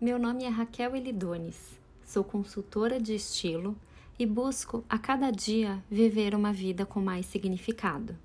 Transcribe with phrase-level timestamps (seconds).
[0.00, 3.76] Meu nome é Raquel Elidones, sou consultora de estilo
[4.16, 8.16] e busco a cada dia viver uma vida com mais significado.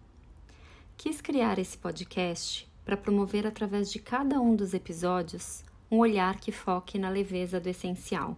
[0.96, 6.52] Quis criar esse podcast para promover através de cada um dos episódios um olhar que
[6.52, 8.38] foque na leveza do essencial.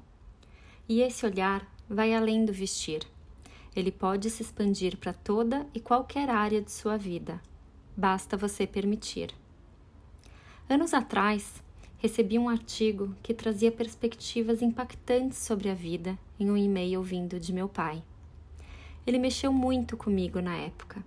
[0.88, 3.06] E esse olhar vai além do vestir.
[3.76, 7.42] Ele pode se expandir para toda e qualquer área de sua vida.
[7.98, 9.36] Basta você permitir.
[10.70, 11.62] Anos atrás,
[12.02, 17.54] recebi um artigo que trazia perspectivas impactantes sobre a vida em um e-mail vindo de
[17.54, 18.02] meu pai.
[19.06, 21.06] Ele mexeu muito comigo na época.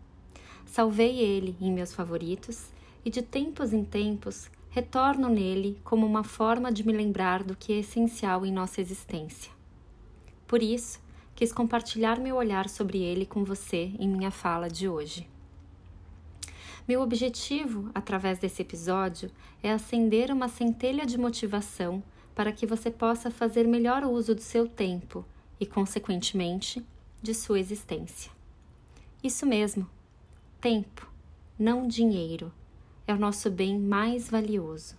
[0.65, 2.67] Salvei ele em meus favoritos
[3.05, 7.73] e de tempos em tempos retorno nele como uma forma de me lembrar do que
[7.73, 9.51] é essencial em nossa existência.
[10.47, 11.01] Por isso,
[11.35, 15.34] quis compartilhar meu olhar sobre ele com você em minha fala de hoje.
[16.87, 19.31] Meu objetivo, através desse episódio,
[19.63, 22.03] é acender uma centelha de motivação
[22.35, 25.25] para que você possa fazer melhor uso do seu tempo
[25.59, 26.85] e, consequentemente,
[27.23, 28.31] de sua existência.
[29.23, 29.89] Isso mesmo,
[30.61, 31.11] tempo,
[31.59, 32.53] não dinheiro,
[33.07, 34.95] é o nosso bem mais valioso.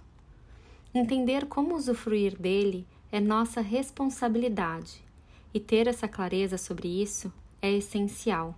[0.91, 5.03] Entender como usufruir dele é nossa responsabilidade
[5.53, 8.57] e ter essa clareza sobre isso é essencial.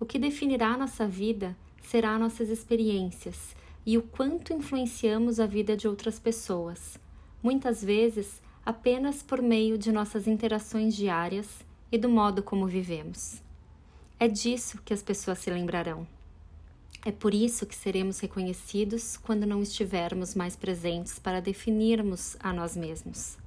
[0.00, 1.54] O que definirá nossa vida
[1.90, 6.98] será nossas experiências e o quanto influenciamos a vida de outras pessoas,
[7.42, 11.46] muitas vezes apenas por meio de nossas interações diárias
[11.92, 13.40] e do modo como vivemos.
[14.18, 16.06] É disso que as pessoas se lembrarão.
[17.04, 22.76] É por isso que seremos reconhecidos quando não estivermos mais presentes para definirmos a nós
[22.76, 23.38] mesmos.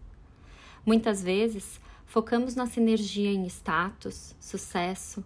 [0.85, 5.21] Muitas vezes, focamos nossa energia em status, sucesso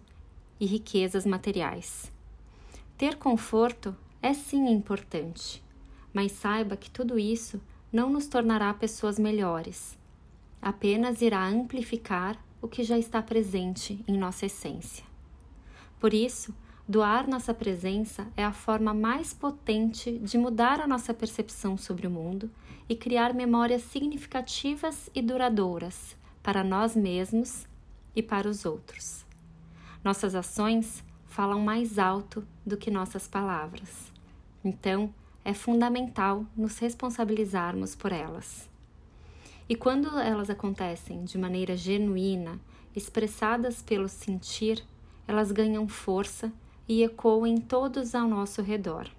[0.58, 2.13] e riquezas materiais.
[2.96, 5.60] Ter conforto é sim importante,
[6.12, 7.60] mas saiba que tudo isso
[7.92, 9.98] não nos tornará pessoas melhores,
[10.62, 15.04] apenas irá amplificar o que já está presente em nossa essência.
[15.98, 16.54] Por isso,
[16.88, 22.10] doar nossa presença é a forma mais potente de mudar a nossa percepção sobre o
[22.10, 22.48] mundo
[22.88, 27.66] e criar memórias significativas e duradouras para nós mesmos
[28.14, 29.26] e para os outros.
[30.04, 31.02] Nossas ações
[31.34, 34.12] falam mais alto do que nossas palavras.
[34.64, 35.12] Então,
[35.44, 38.70] é fundamental nos responsabilizarmos por elas.
[39.68, 42.60] E quando elas acontecem de maneira genuína,
[42.94, 44.84] expressadas pelo sentir,
[45.26, 46.52] elas ganham força
[46.88, 49.10] e ecoam em todos ao nosso redor.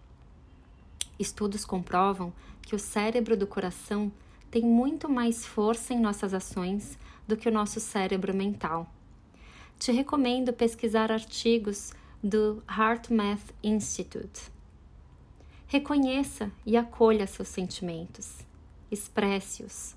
[1.20, 2.32] Estudos comprovam
[2.62, 4.10] que o cérebro do coração
[4.50, 8.90] tem muito mais força em nossas ações do que o nosso cérebro mental.
[9.78, 11.92] Te recomendo pesquisar artigos
[12.28, 14.52] do HeartMath Institute.
[15.68, 18.40] Reconheça e acolha seus sentimentos.
[18.90, 19.96] Expresse-os.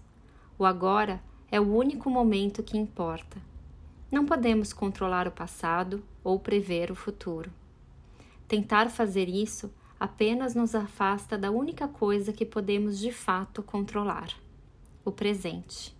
[0.58, 3.40] O agora é o único momento que importa.
[4.12, 7.50] Não podemos controlar o passado ou prever o futuro.
[8.46, 14.34] Tentar fazer isso apenas nos afasta da única coisa que podemos de fato controlar:
[15.02, 15.96] o presente.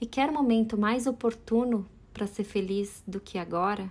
[0.00, 3.90] E quer momento mais oportuno para ser feliz do que agora?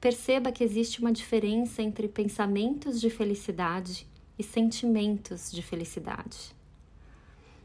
[0.00, 4.06] Perceba que existe uma diferença entre pensamentos de felicidade
[4.38, 6.56] e sentimentos de felicidade.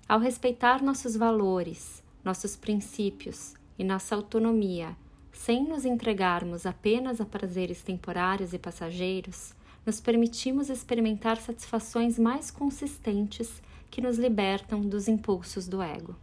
[0.07, 4.97] Ao respeitar nossos valores, nossos princípios e nossa autonomia,
[5.31, 9.53] sem nos entregarmos apenas a prazeres temporários e passageiros,
[9.85, 16.13] nos permitimos experimentar satisfações mais consistentes que nos libertam dos impulsos do ego.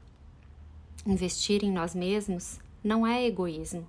[1.06, 3.86] Investir em nós mesmos não é egoísmo,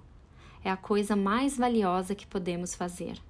[0.63, 3.21] é a coisa mais valiosa que podemos fazer.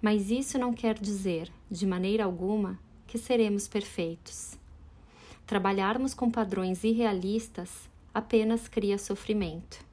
[0.00, 4.58] Mas isso não quer dizer, de maneira alguma, que seremos perfeitos.
[5.46, 9.84] Trabalharmos com padrões irrealistas apenas cria sofrimento.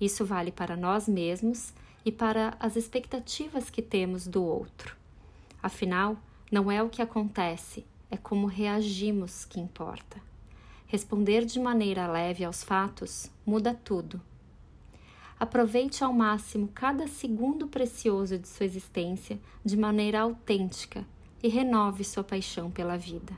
[0.00, 1.72] Isso vale para nós mesmos
[2.04, 4.96] e para as expectativas que temos do outro.
[5.62, 6.16] Afinal,
[6.50, 10.20] não é o que acontece, é como reagimos que importa.
[10.86, 14.20] Responder de maneira leve aos fatos muda tudo
[15.38, 21.06] Aproveite ao máximo cada segundo precioso de sua existência de maneira autêntica
[21.42, 23.34] e renove sua paixão pela vida.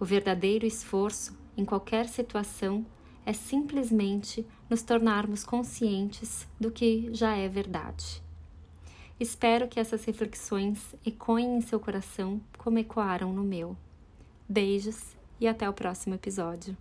[0.00, 2.84] O verdadeiro esforço, em qualquer situação,
[3.26, 8.22] é simplesmente nos tornarmos conscientes do que já é verdade.
[9.20, 13.76] Espero que essas reflexões ecoem em seu coração como ecoaram no meu.
[14.48, 16.76] Beijos e até o próximo episódio.